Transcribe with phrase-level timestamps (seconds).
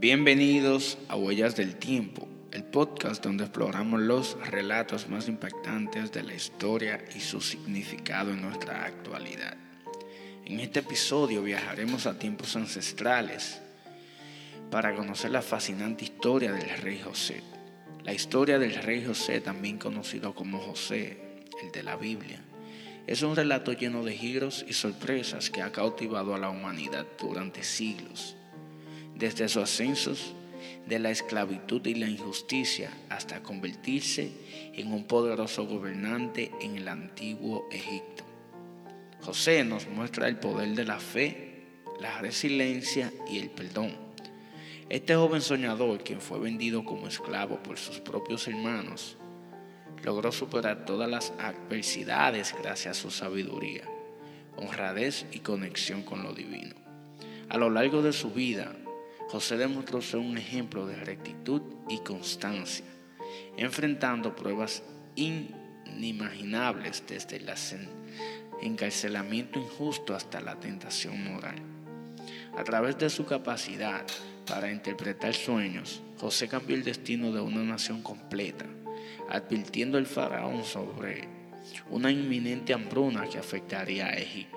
[0.00, 6.34] Bienvenidos a Huellas del Tiempo, el podcast donde exploramos los relatos más impactantes de la
[6.34, 9.56] historia y su significado en nuestra actualidad.
[10.44, 13.60] En este episodio viajaremos a tiempos ancestrales
[14.70, 17.42] para conocer la fascinante historia del rey José.
[18.04, 22.40] La historia del rey José, también conocido como José, el de la Biblia,
[23.08, 27.64] es un relato lleno de giros y sorpresas que ha cautivado a la humanidad durante
[27.64, 28.37] siglos
[29.18, 30.34] desde sus ascensos
[30.86, 34.30] de la esclavitud y la injusticia hasta convertirse
[34.74, 38.24] en un poderoso gobernante en el antiguo Egipto.
[39.20, 41.64] José nos muestra el poder de la fe,
[42.00, 43.92] la resiliencia y el perdón.
[44.88, 49.18] Este joven soñador, quien fue vendido como esclavo por sus propios hermanos,
[50.02, 53.82] logró superar todas las adversidades gracias a su sabiduría,
[54.56, 56.74] honradez y conexión con lo divino.
[57.50, 58.72] A lo largo de su vida,
[59.28, 62.84] José demostró ser un ejemplo de rectitud y constancia,
[63.58, 64.82] enfrentando pruebas
[65.16, 67.50] inimaginables desde el
[68.62, 71.56] encarcelamiento injusto hasta la tentación moral.
[72.56, 74.04] A través de su capacidad
[74.46, 78.64] para interpretar sueños, José cambió el destino de una nación completa,
[79.28, 81.28] advirtiendo al faraón sobre
[81.90, 84.56] una inminente hambruna que afectaría a Egipto.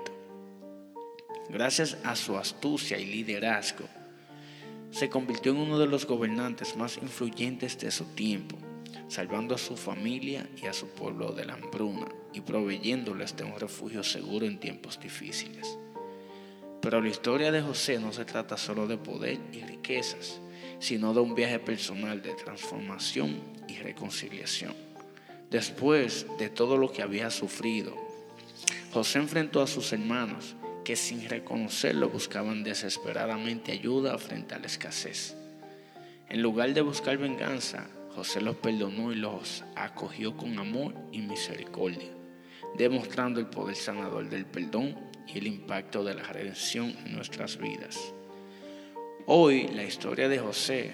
[1.49, 3.85] Gracias a su astucia y liderazgo,
[4.91, 8.57] se convirtió en uno de los gobernantes más influyentes de su tiempo,
[9.07, 13.59] salvando a su familia y a su pueblo de la hambruna y proveyéndoles de un
[13.59, 15.77] refugio seguro en tiempos difíciles.
[16.81, 20.41] Pero la historia de José no se trata solo de poder y riquezas,
[20.79, 24.73] sino de un viaje personal de transformación y reconciliación.
[25.49, 27.95] Después de todo lo que había sufrido,
[28.91, 30.55] José enfrentó a sus hermanos
[30.91, 35.37] que sin reconocerlo buscaban desesperadamente ayuda frente a la escasez.
[36.27, 42.09] En lugar de buscar venganza, José los perdonó y los acogió con amor y misericordia,
[42.77, 44.97] demostrando el poder sanador del perdón
[45.33, 48.13] y el impacto de la redención en nuestras vidas.
[49.27, 50.93] Hoy la historia de José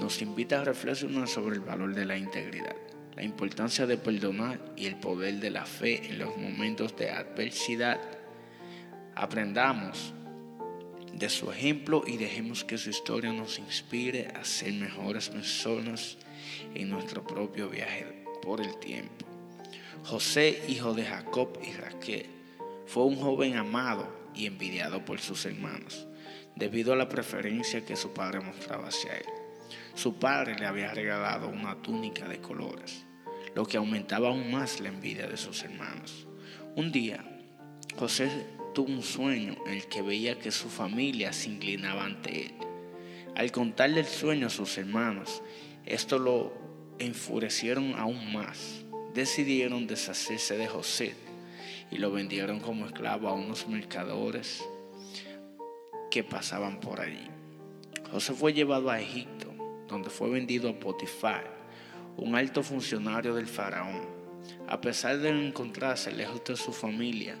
[0.00, 2.76] nos invita a reflexionar sobre el valor de la integridad,
[3.14, 8.00] la importancia de perdonar y el poder de la fe en los momentos de adversidad
[9.18, 10.14] Aprendamos
[11.12, 16.18] de su ejemplo y dejemos que su historia nos inspire a ser mejores personas
[16.72, 18.06] en nuestro propio viaje
[18.40, 19.26] por el tiempo.
[20.04, 22.26] José, hijo de Jacob y Raquel,
[22.86, 26.06] fue un joven amado y envidiado por sus hermanos,
[26.54, 29.26] debido a la preferencia que su padre mostraba hacia él.
[29.96, 33.04] Su padre le había regalado una túnica de colores,
[33.56, 36.28] lo que aumentaba aún más la envidia de sus hermanos.
[36.76, 37.24] Un día,
[37.96, 42.52] José tuvo un sueño en el que veía que su familia se inclinaba ante él.
[43.34, 45.42] Al contarle el sueño a sus hermanos,
[45.84, 46.52] esto lo
[47.00, 48.84] enfurecieron aún más.
[49.14, 51.16] Decidieron deshacerse de José
[51.90, 54.64] y lo vendieron como esclavo a unos mercadores
[56.08, 57.26] que pasaban por allí.
[58.12, 59.52] José fue llevado a Egipto,
[59.88, 61.52] donde fue vendido a Potifar,
[62.16, 64.02] un alto funcionario del faraón.
[64.68, 67.36] A pesar de encontrarse lejos de su familia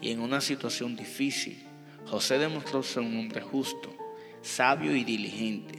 [0.00, 1.62] y en una situación difícil,
[2.06, 3.94] José demostró ser un hombre justo,
[4.42, 5.78] sabio y diligente.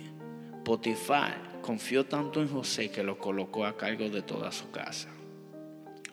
[0.63, 5.09] Potifar confió tanto en José que lo colocó a cargo de toda su casa.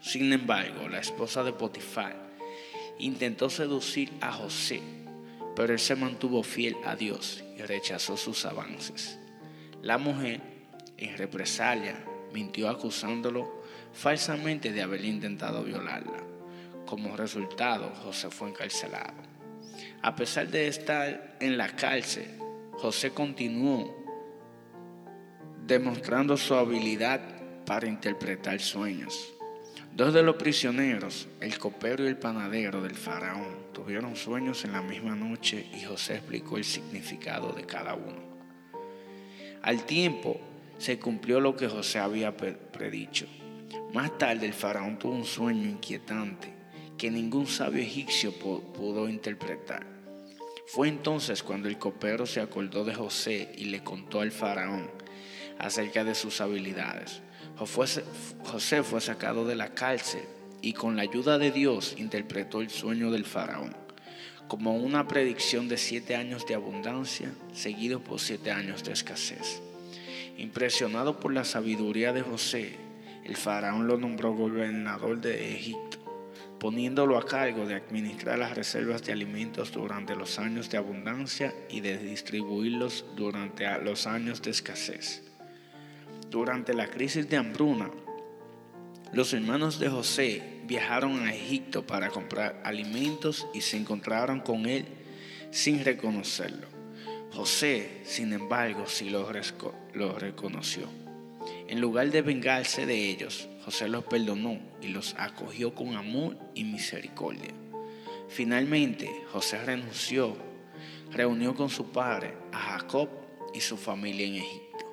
[0.01, 2.17] Sin embargo, la esposa de Potifar
[2.99, 4.83] intentó seducir a José,
[5.55, 9.19] pero él se mantuvo fiel a Dios y rechazó sus avances.
[9.83, 10.41] La mujer,
[10.97, 16.23] en represalia, mintió acusándolo falsamente de haber intentado violarla.
[16.93, 19.15] Como resultado, José fue encarcelado.
[20.03, 22.27] A pesar de estar en la cárcel,
[22.73, 23.97] José continuó
[25.67, 27.23] demostrando su habilidad
[27.65, 29.33] para interpretar sueños.
[29.97, 34.83] Dos de los prisioneros, el copero y el panadero del faraón, tuvieron sueños en la
[34.83, 38.21] misma noche y José explicó el significado de cada uno.
[39.63, 40.39] Al tiempo
[40.77, 43.25] se cumplió lo que José había predicho.
[43.95, 46.61] Más tarde el faraón tuvo un sueño inquietante
[47.03, 49.85] que ningún sabio egipcio pudo interpretar.
[50.69, 54.89] Fue entonces cuando el copero se acordó de José y le contó al faraón
[55.59, 57.21] acerca de sus habilidades.
[57.59, 60.23] José fue sacado de la cárcel
[60.61, 63.75] y con la ayuda de Dios interpretó el sueño del faraón
[64.47, 69.61] como una predicción de siete años de abundancia seguido por siete años de escasez.
[70.39, 72.77] Impresionado por la sabiduría de José,
[73.25, 76.02] el faraón lo nombró gobernador de Egipto
[76.63, 81.81] poniéndolo a cargo de administrar las reservas de alimentos durante los años de abundancia y
[81.81, 85.25] de distribuirlos durante los años de escasez.
[86.31, 87.91] Durante la crisis de hambruna,
[89.13, 94.87] los hermanos de José viajaron a Egipto para comprar alimentos y se encontraron con él
[95.51, 96.69] sin reconocerlo.
[97.33, 100.85] José, sin embargo, sí lo, reconoció.
[101.67, 106.65] En lugar de vengarse de ellos, José los perdonó y los acogió con amor y
[106.65, 107.51] misericordia.
[108.29, 110.37] Finalmente, José renunció,
[111.13, 113.09] reunió con su padre a Jacob
[113.55, 114.87] y su familia en Egipto.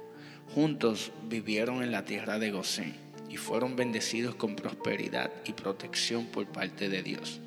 [0.54, 2.95] Juntos vivieron en la tierra de Gosén
[3.27, 7.39] y fueron bendecidos con prosperidad y protección por parte de Dios.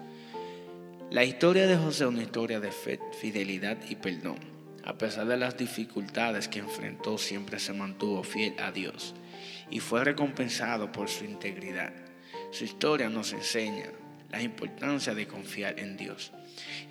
[1.11, 4.39] La historia de José es una historia de fe, fidelidad y perdón.
[4.85, 9.15] A pesar de las dificultades que enfrentó, siempre se mantuvo fiel a Dios
[9.73, 11.95] y fue recompensado por su integridad.
[12.51, 13.87] Su historia nos enseña
[14.31, 16.31] la importancia de confiar en Dios,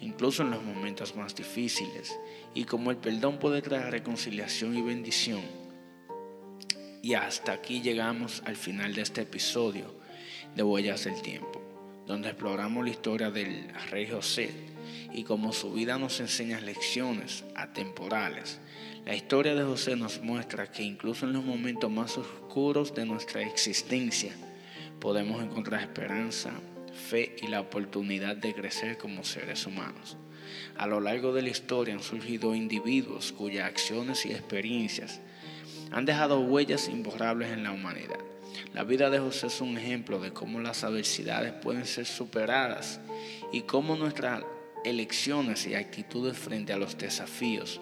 [0.02, 2.20] incluso en los momentos más difíciles,
[2.56, 5.42] y cómo el perdón puede traer reconciliación y bendición.
[7.04, 9.94] Y hasta aquí llegamos al final de este episodio
[10.56, 11.62] de Huellas del Tiempo,
[12.08, 14.50] donde exploramos la historia del rey José
[15.14, 18.60] y como su vida nos enseña lecciones atemporales,
[19.06, 23.42] la historia de José nos muestra que incluso en los momentos más oscuros de nuestra
[23.42, 24.34] existencia
[25.00, 26.52] podemos encontrar esperanza,
[27.10, 30.18] fe y la oportunidad de crecer como seres humanos.
[30.78, 35.20] A lo largo de la historia han surgido individuos cuyas acciones y experiencias
[35.92, 38.20] han dejado huellas imborrables en la humanidad.
[38.74, 43.00] La vida de José es un ejemplo de cómo las adversidades pueden ser superadas
[43.52, 44.44] y cómo nuestra
[44.84, 47.82] elecciones y actitudes frente a los desafíos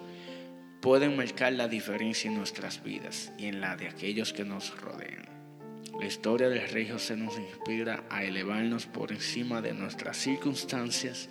[0.81, 5.27] pueden marcar la diferencia en nuestras vidas y en la de aquellos que nos rodean.
[5.99, 11.27] La historia del rey José nos inspira a elevarnos por encima de nuestras circunstancias,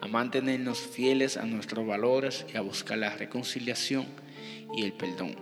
[0.00, 4.06] a mantenernos fieles a nuestros valores y a buscar la reconciliación
[4.74, 5.36] y el perdón,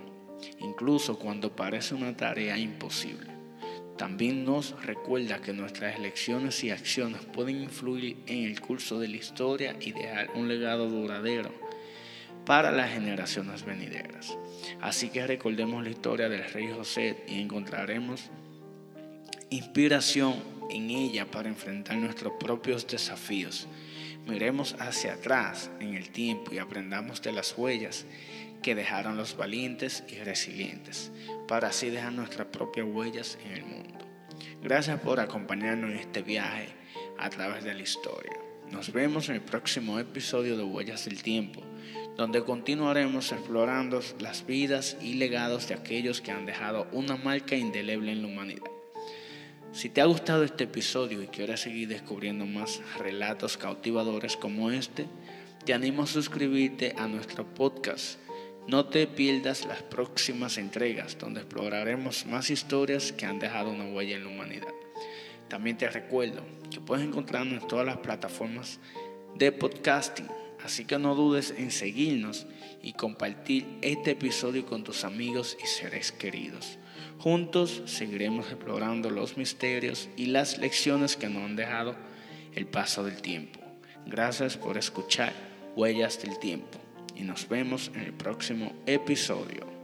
[0.59, 3.36] incluso cuando parece una tarea imposible.
[3.97, 9.17] También nos recuerda que nuestras elecciones y acciones pueden influir en el curso de la
[9.17, 11.51] historia y dejar un legado duradero
[12.45, 14.37] para las generaciones venideras.
[14.81, 18.29] Así que recordemos la historia del rey José y encontraremos
[19.49, 20.35] inspiración
[20.69, 23.67] en ella para enfrentar nuestros propios desafíos.
[24.27, 28.05] Miremos hacia atrás en el tiempo y aprendamos de las huellas
[28.61, 31.11] que dejaron los valientes y resilientes,
[31.47, 33.76] para así dejar nuestras propias huellas en el mundo.
[34.67, 36.67] Gracias por acompañarnos en este viaje
[37.17, 38.33] a través de la historia.
[38.69, 41.63] Nos vemos en el próximo episodio de Huellas del Tiempo,
[42.17, 48.11] donde continuaremos explorando las vidas y legados de aquellos que han dejado una marca indeleble
[48.11, 48.69] en la humanidad.
[49.71, 55.05] Si te ha gustado este episodio y quieres seguir descubriendo más relatos cautivadores como este,
[55.63, 58.19] te animo a suscribirte a nuestro podcast
[58.67, 64.17] no te pierdas las próximas entregas donde exploraremos más historias que han dejado una huella
[64.17, 64.73] en la humanidad.
[65.47, 68.81] También te recuerdo que puedes encontrarnos en todas las plataformas
[69.35, 70.27] de podcasting,
[70.65, 72.45] así que no dudes en seguirnos
[72.83, 76.77] y compartir este episodio con tus amigos y seres queridos.
[77.19, 81.95] Juntos seguiremos explorando los misterios y las lecciones que nos han dejado
[82.53, 83.61] el paso del tiempo.
[84.05, 85.31] Gracias por escuchar
[85.77, 86.79] Huellas del Tiempo
[87.17, 89.76] y nos vemos en el próximo episodio.